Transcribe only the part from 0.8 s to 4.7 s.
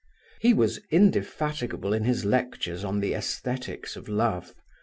indefatigable in his lectures on the aesthetics of love.